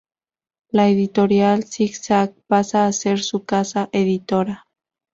La 0.71 0.89
Editorial 0.89 1.63
Zig-Zag 1.63 2.33
pasa 2.47 2.87
a 2.87 2.91
ser 2.91 3.19
su 3.21 3.45
casa 3.45 3.87
editora. 3.91 4.65